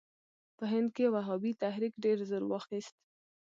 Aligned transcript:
په 0.57 0.63
هند 0.73 0.89
کې 0.95 1.05
وهابي 1.15 1.51
تحریک 1.63 1.93
ډېر 2.03 2.17
زور 2.29 2.43
واخیست. 2.47 2.95